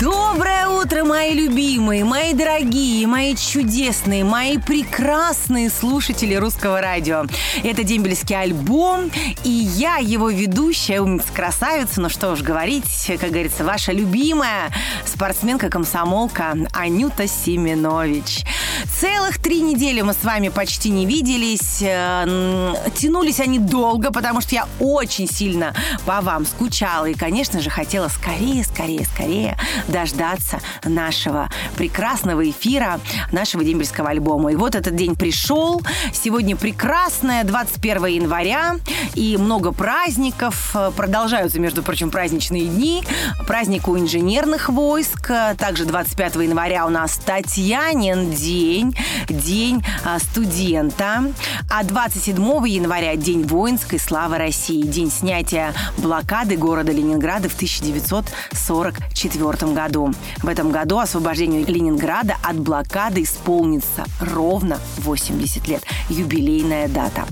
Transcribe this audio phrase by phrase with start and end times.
[0.00, 7.26] Доброе утро, мои любимые, мои дорогие, мои чудесные, мои прекрасные слушатели русского радио.
[7.62, 9.10] Это дембельский альбом,
[9.44, 14.72] и я его ведущая, умница-красавица, ну что уж говорить, как говорится, ваша любимая
[15.04, 18.46] спортсменка-комсомолка Анюта Семенович.
[18.98, 21.82] Целых три недели мы с вами почти не виделись.
[21.82, 25.74] Э, тянулись они долго, потому что я очень сильно
[26.06, 29.58] по вам скучала и, конечно же, хотела скорее, скорее, скорее
[29.90, 33.00] дождаться нашего прекрасного эфира,
[33.32, 34.52] нашего дембельского альбома.
[34.52, 35.82] И вот этот день пришел.
[36.12, 38.76] Сегодня прекрасное 21 января
[39.14, 40.74] и много праздников.
[40.96, 43.02] Продолжаются, между прочим, праздничные дни.
[43.46, 45.30] Праздник у инженерных войск.
[45.58, 48.96] Также 25 января у нас Татьянин день,
[49.28, 51.24] день а, студента.
[51.68, 52.36] А 27
[52.68, 59.79] января день воинской славы России, день снятия блокады города Ленинграда в 1944 году.
[60.42, 65.82] В этом году освобождению Ленинграда от блокады исполнится ровно 80 лет.
[66.08, 67.26] Юбилейная дата.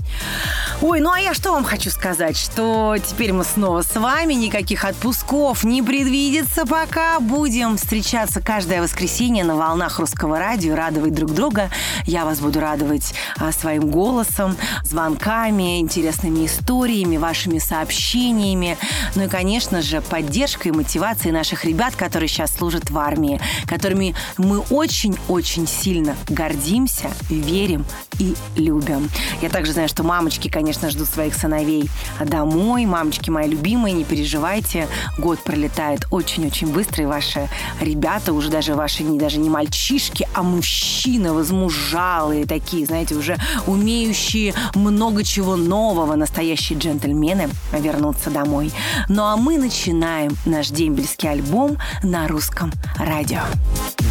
[0.81, 4.85] Ой, ну а я что вам хочу сказать, что теперь мы снова с вами, никаких
[4.85, 7.19] отпусков не предвидится пока.
[7.19, 11.69] Будем встречаться каждое воскресенье на волнах русского радио, радовать друг друга.
[12.05, 18.77] Я вас буду радовать а, своим голосом, звонками, интересными историями, вашими сообщениями.
[19.15, 24.15] Ну и, конечно же, поддержкой и мотивацией наших ребят, которые сейчас служат в армии, которыми
[24.37, 27.85] мы очень-очень сильно гордимся, верим
[28.19, 29.09] и любим.
[29.41, 31.89] Я также знаю, что мамочки, конечно, ждут своих сыновей
[32.25, 32.85] домой.
[32.85, 34.87] Мамочки мои любимые, не переживайте.
[35.17, 37.49] Год пролетает очень-очень быстро, и ваши
[37.81, 44.53] ребята, уже даже ваши не даже не мальчишки, а мужчины возмужалые такие, знаете, уже умеющие
[44.75, 48.71] много чего нового, настоящие джентльмены вернуться домой.
[49.07, 53.41] Ну а мы начинаем наш дембельский альбом на русском радио.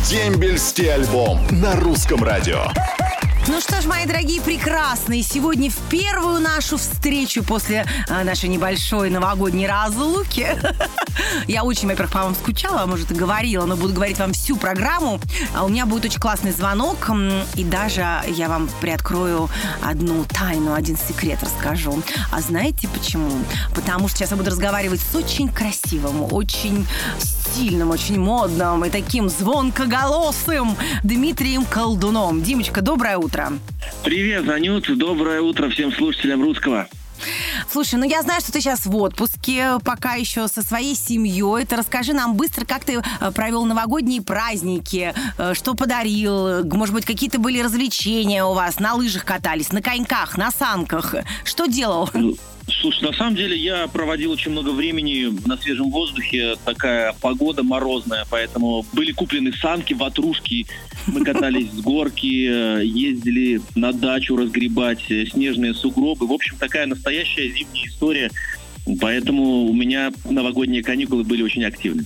[0.08, 2.64] Дембельский альбом на русском радио.
[3.46, 9.08] Ну что ж, мои дорогие прекрасные, сегодня в первую нашу встречу после а, нашей небольшой
[9.08, 10.48] новогодней разлуки.
[11.46, 14.56] Я очень, во-первых, по вам скучала, а может, и говорила, но буду говорить вам всю
[14.56, 15.18] программу.
[15.54, 17.10] А у меня будет очень классный звонок,
[17.54, 19.48] и даже я вам приоткрою
[19.82, 22.02] одну тайну, один секрет расскажу.
[22.30, 23.30] А знаете почему?
[23.74, 26.86] Потому что сейчас я буду разговаривать с очень красивым, очень
[27.58, 32.40] стильным, очень модным и таким звонкоголосым Дмитрием Колдуном.
[32.40, 33.52] Димочка, доброе утро.
[34.04, 34.86] Привет, Анют.
[34.96, 36.86] Доброе утро всем слушателям русского.
[37.68, 41.66] Слушай, ну я знаю, что ты сейчас в отпуске, пока еще со своей семьей.
[41.66, 47.06] Ты расскажи нам быстро, как ты э, провел новогодние праздники, э, что подарил, может быть,
[47.06, 51.12] какие-то были развлечения у вас, на лыжах катались, на коньках, на санках.
[51.42, 52.08] Что делал?
[52.70, 56.56] Слушай, на самом деле я проводил очень много времени на свежем воздухе.
[56.64, 60.66] Такая погода морозная, поэтому были куплены санки, ватрушки.
[61.06, 66.26] Мы катались с горки, э, ездили на дачу разгребать э, снежные сугробы.
[66.26, 68.30] В общем, такая настоящая зимняя история.
[69.00, 72.04] Поэтому у меня новогодние каникулы были очень активны.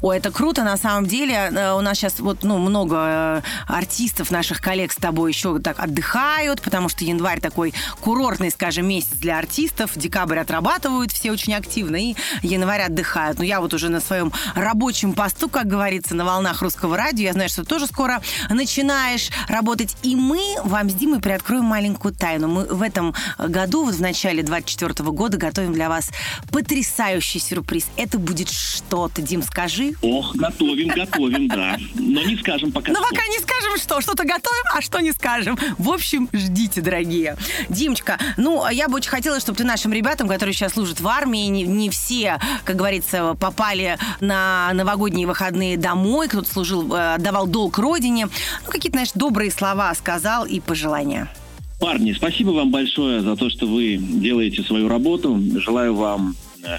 [0.00, 1.34] Ой, это круто, на самом деле.
[1.34, 5.78] Э, у нас сейчас вот, ну, много э, артистов, наших коллег с тобой еще так
[5.78, 9.92] отдыхают, потому что январь такой курортный, скажем, месяц для артистов.
[9.94, 13.38] Декабрь отрабатывают все очень активно, и январь отдыхают.
[13.38, 17.32] Но я вот уже на своем рабочем посту, как говорится, на волнах русского радио, я
[17.32, 19.96] знаю, что тоже скоро начинаешь работать.
[20.02, 22.48] И мы вам с Димой приоткроем маленькую тайну.
[22.48, 26.10] Мы в этом году, вот в начале 24 года, готовим для вас
[26.50, 27.86] потрясающий сюрприз.
[27.96, 29.96] Это будет что-то, Дим, скажи скажи.
[30.02, 31.76] Ох, готовим, готовим, да.
[31.94, 34.00] Но не скажем пока Ну, пока не скажем что.
[34.00, 35.58] Что-то готовим, а что не скажем.
[35.78, 37.36] В общем, ждите, дорогие.
[37.68, 41.46] Димочка, ну, я бы очень хотела, чтобы ты нашим ребятам, которые сейчас служат в армии,
[41.46, 47.78] не, не все, как говорится, попали на новогодние выходные домой, кто-то служил, э, отдавал долг
[47.78, 48.28] родине.
[48.64, 51.28] Ну, какие-то, знаешь, добрые слова сказал и пожелания.
[51.80, 55.40] Парни, спасибо вам большое за то, что вы делаете свою работу.
[55.58, 56.36] Желаю вам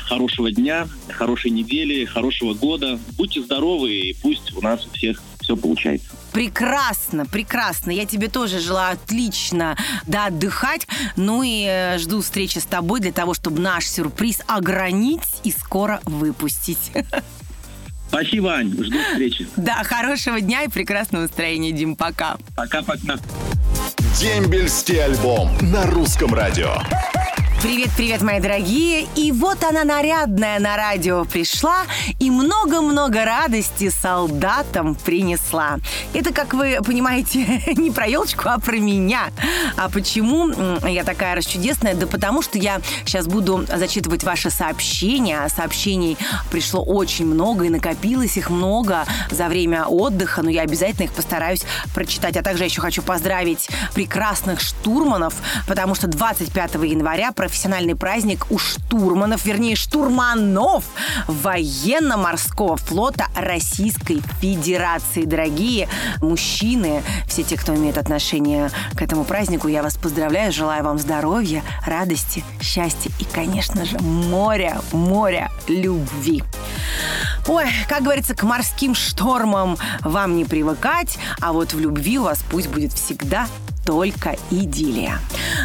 [0.07, 2.99] хорошего дня, хорошей недели, хорошего года.
[3.17, 6.07] Будьте здоровы, и пусть у нас у всех все получается.
[6.31, 7.91] Прекрасно, прекрасно.
[7.91, 9.77] Я тебе тоже желаю отлично
[10.07, 10.87] да, отдыхать.
[11.15, 16.01] Ну и э, жду встречи с тобой для того, чтобы наш сюрприз огранить и скоро
[16.05, 16.91] выпустить.
[18.07, 18.71] Спасибо, Ань.
[18.71, 19.47] Жду встречи.
[19.55, 21.95] Да, хорошего дня и прекрасного настроения, Дим.
[21.95, 22.37] Пока.
[22.55, 23.17] Пока-пока.
[24.19, 26.75] Дембельский альбом на русском радио.
[27.63, 29.07] Привет, привет, мои дорогие.
[29.15, 31.83] И вот она нарядная на радио пришла
[32.19, 35.77] и много-много радости солдатам принесла.
[36.13, 39.29] Это, как вы понимаете, не про елочку, а про меня.
[39.77, 40.49] А почему
[40.85, 41.95] я такая расчудесная?
[41.95, 45.47] Да потому что я сейчас буду зачитывать ваши сообщения.
[45.47, 46.17] Сообщений
[46.51, 51.63] пришло очень много и накопилось их много за время отдыха, но я обязательно их постараюсь
[51.95, 52.35] прочитать.
[52.35, 59.45] А также еще хочу поздравить прекрасных штурманов, потому что 25 января профессиональный праздник у штурманов,
[59.45, 60.85] вернее, штурманов
[61.27, 65.25] военно-морского флота Российской Федерации.
[65.25, 65.87] Дорогие
[66.19, 71.61] мужчины, все те, кто имеет отношение к этому празднику, я вас поздравляю, желаю вам здоровья,
[71.85, 76.43] радости, счастья и, конечно же, моря, моря любви.
[77.47, 82.39] Ой, как говорится, к морским штормам вам не привыкать, а вот в любви у вас
[82.49, 83.45] пусть будет всегда
[83.85, 85.19] только идиллия.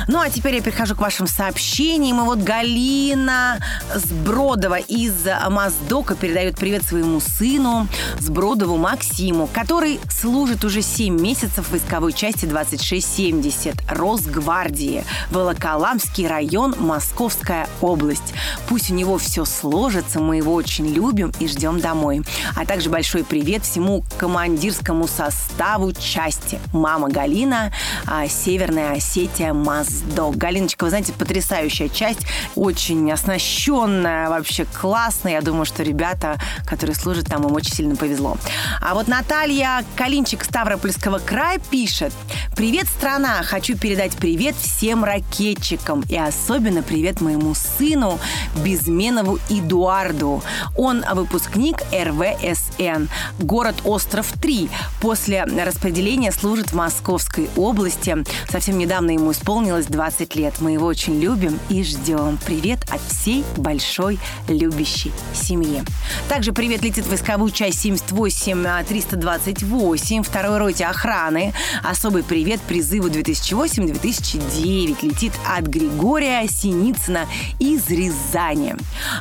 [0.08, 2.20] Ну, а теперь я перехожу к вашим сообщениям.
[2.20, 3.58] И вот Галина
[3.94, 5.14] Сбродова из
[5.48, 7.86] Моздока передает привет своему сыну
[8.18, 17.68] Сбродову Максиму, который служит уже 7 месяцев в войсковой части 2670 Росгвардии, Волоколамский район, Московская
[17.80, 18.34] область.
[18.68, 22.22] Пусть у него все сложится, мы его очень любим и ждем домой.
[22.56, 26.60] А также большой привет всему командирскому составу части.
[26.72, 27.72] Мама Галина,
[28.28, 30.36] Северная Осетия Моздок.
[30.36, 32.20] Галиночка, вы знаете, потрясающая часть,
[32.54, 35.32] очень оснащенная, вообще классная.
[35.32, 38.36] Я думаю, что ребята, которые служат там, им очень сильно повезло.
[38.80, 42.12] А вот Наталья Калинчик Ставропольского края пишет.
[42.56, 43.42] Привет, страна!
[43.42, 48.18] Хочу передать привет всем ракетчикам и особенно привет моему сыну
[48.64, 50.42] Безменову Эдуарду.
[50.76, 53.08] Он выпускник РВСН.
[53.38, 54.70] Город Остров 3.
[55.00, 58.16] После распределения служит в Московской области гости.
[58.50, 60.54] Совсем недавно ему исполнилось 20 лет.
[60.60, 62.38] Мы его очень любим и ждем.
[62.46, 64.18] Привет от всей большой
[64.48, 65.82] любящей семьи.
[66.28, 71.52] Также привет летит войсковую часть 78-328, второй роте охраны.
[71.82, 77.26] Особый привет призыву 2008-2009 летит от Григория Синицына
[77.58, 78.76] из Рязани.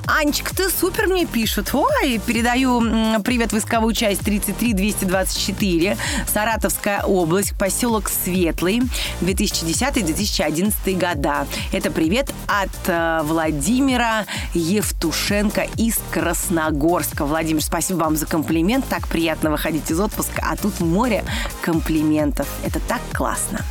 [0.06, 1.74] Анечка, ты супер мне пишут.
[1.74, 2.80] Ой, передаю
[3.22, 5.98] привет войсковую часть 33-224,
[6.32, 8.67] Саратовская область, поселок Светлый.
[8.68, 8.82] Светлый,
[9.22, 11.48] 2010-2011 года.
[11.72, 17.26] Это привет от э, Владимира Евтушенко из Красногорска.
[17.26, 18.86] Владимир, спасибо вам за комплимент.
[18.90, 21.24] Так приятно выходить из отпуска, а тут море
[21.62, 22.48] комплиментов.
[22.64, 23.62] Это так классно.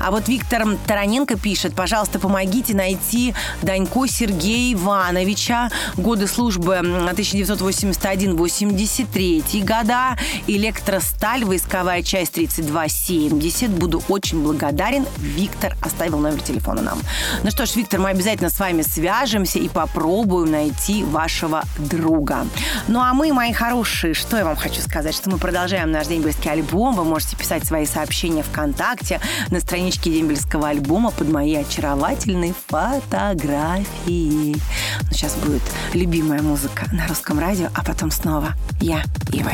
[0.00, 10.18] А вот Виктор Тараненко пишет, пожалуйста, помогите найти Данько Сергея Ивановича, годы службы 1981-83 года,
[10.46, 13.70] электросталь, войсковая часть 3270.
[13.70, 15.06] Буду очень благодарен.
[15.18, 17.00] Виктор оставил номер телефона нам.
[17.42, 22.46] Ну что ж, Виктор, мы обязательно с вами свяжемся и попробуем найти вашего друга.
[22.88, 26.50] Ну а мы, мои хорошие, что я вам хочу сказать, что мы продолжаем наш дембельский
[26.50, 26.94] альбом.
[26.94, 29.20] Вы можете писать свои сообщения ВКонтакте
[29.50, 34.56] на страничке дембельского альбома под мои очаровательные фотографии.
[35.02, 35.62] Ну, сейчас будет
[35.92, 39.02] любимая музыка на русском радио, а потом снова я
[39.32, 39.52] и вы.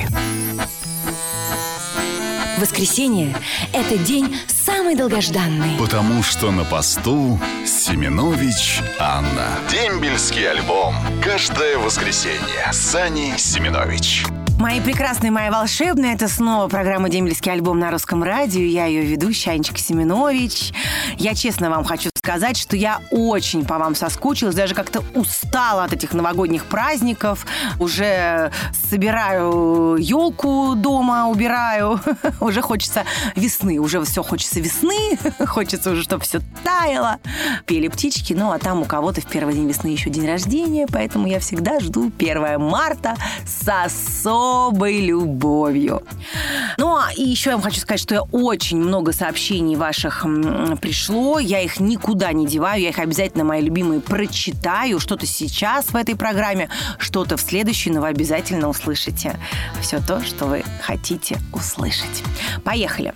[2.63, 3.35] Воскресенье–
[3.73, 5.77] это день самый долгожданный.
[5.81, 9.49] Потому что на посту Семенович Анна.
[9.69, 10.95] Дембельский альбом.
[11.25, 12.71] Каждое воскресенье.
[12.71, 14.27] Сани Семенович.
[14.61, 18.61] Мои прекрасные, мои волшебные, это снова программа «Дембельский альбом» на русском радио.
[18.61, 20.73] Я ее ведущая, Анечка Семенович.
[21.19, 25.93] Я честно вам хочу сказать, что я очень по вам соскучилась, даже как-то устала от
[25.93, 27.45] этих новогодних праздников.
[27.81, 28.53] Уже
[28.89, 31.99] собираю елку дома, убираю.
[32.41, 33.03] Уже хочется
[33.35, 37.19] весны, уже все хочется весны, хочется уже, чтобы все таяло.
[37.67, 41.27] Пели птички, ну а там у кого-то в первый день весны еще день рождения, поэтому
[41.27, 46.05] я всегда жду 1 марта с особой любовью.
[46.79, 50.25] Ну, а еще я вам хочу сказать, что я очень много сообщений ваших
[50.81, 55.01] пришло, я их никуда никуда не деваю, я их обязательно, мои любимые, прочитаю.
[55.01, 59.39] Что-то сейчас в этой программе, что-то в следующей, но вы обязательно услышите
[59.81, 62.23] все то, что вы хотите услышать.
[62.65, 63.15] Поехали.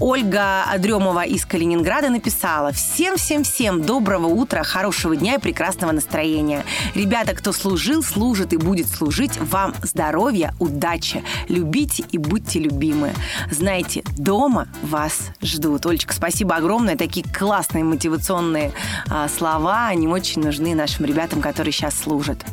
[0.00, 6.64] Ольга Адремова из Калининграда написала «Всем-всем-всем доброго утра, хорошего дня и прекрасного настроения.
[6.94, 11.22] Ребята, кто служил, служит и будет служить, вам здоровья, удачи.
[11.48, 13.12] Любите и будьте любимы.
[13.50, 15.84] знайте, дома вас ждут.
[15.84, 16.96] Олечка, спасибо огромное.
[16.96, 18.37] Такие классные мотивационные
[19.10, 19.88] а, слова.
[19.88, 22.44] Они очень нужны нашим ребятам, которые сейчас служат.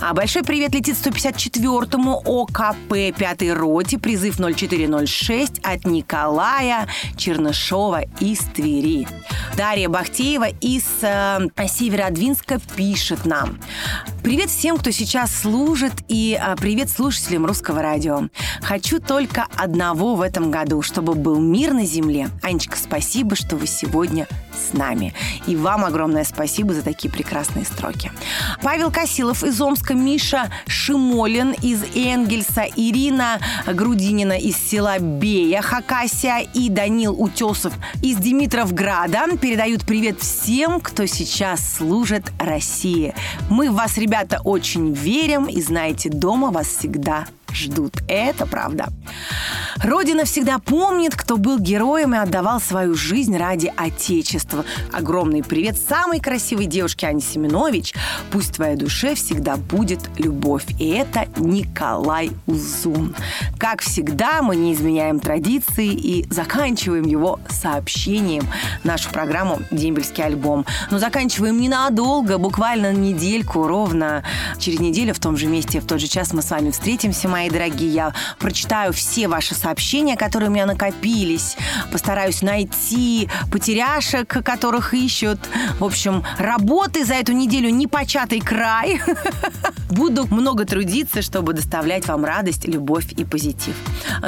[0.00, 3.98] А большой привет летит 154-му ОКП 5-й роте.
[3.98, 9.06] Призыв 0406 от Николая Чернышова из Твери.
[9.56, 13.58] Дарья Бахтеева из э, Северодвинска пишет нам.
[14.24, 18.30] Привет всем, кто сейчас служит, и э, привет слушателям русского радио.
[18.62, 22.30] Хочу только одного в этом году, чтобы был мир на земле.
[22.42, 25.12] Анечка, спасибо, что вы сегодня с нами.
[25.46, 28.10] И вам огромное спасибо за такие прекрасные строки.
[28.62, 36.70] Павел Косилов из Омска, Миша Шимолин из Энгельса, Ирина Грудинина из села Бея, Хакасия и
[36.70, 43.14] Данил Утесов из Димитровграда передают привет всем, кто сейчас служит России.
[43.50, 44.13] Мы вас, ребята,
[44.44, 48.02] очень верим и знаете, дома вас всегда ждут.
[48.08, 48.88] Это правда.
[49.82, 54.64] Родина всегда помнит, кто был героем и отдавал свою жизнь ради Отечества.
[54.92, 57.94] Огромный привет самой красивой девушке Ане Семенович.
[58.30, 60.64] Пусть в твоей душе всегда будет любовь.
[60.78, 63.14] И это Николай Узун.
[63.58, 68.46] Как всегда, мы не изменяем традиции и заканчиваем его сообщением.
[68.84, 70.64] Нашу программу «Дембельский альбом».
[70.90, 74.22] Но заканчиваем ненадолго, буквально недельку, ровно
[74.58, 77.50] через неделю в том же месте, в тот же час мы с вами встретимся, мои
[77.50, 77.92] дорогие.
[77.92, 81.56] Я прочитаю все ваши сообщения, которые у меня накопились.
[81.92, 85.38] Постараюсь найти потеряшек, которых ищут.
[85.78, 89.00] В общем, работы за эту неделю непочатый край.
[89.90, 93.76] Буду много трудиться, чтобы доставлять вам радость, любовь и позитив.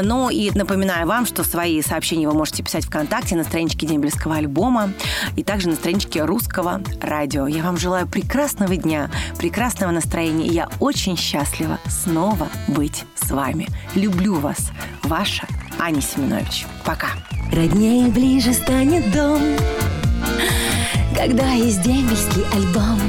[0.00, 4.90] Ну и напоминаю вам, что свои сообщения вы можете писать ВКонтакте на страничке Дембельского альбома
[5.36, 7.46] и также на страничке Русского радио.
[7.46, 10.46] Я вам желаю прекрасного дня, прекрасного настроения.
[10.46, 13.68] Я очень счастлива снова быть с вами.
[13.94, 14.70] Люблю вас.
[15.02, 15.46] Ваша
[15.78, 16.66] Аня Семенович.
[16.84, 17.08] Пока.
[17.52, 19.40] Роднее ближе станет дом,
[21.14, 23.00] когда есть дембельский альбом.